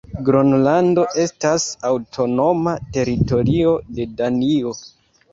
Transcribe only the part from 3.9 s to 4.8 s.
de Danio.